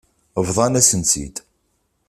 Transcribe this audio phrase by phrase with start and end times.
[0.47, 1.35] Bḍan-asen-tt-id.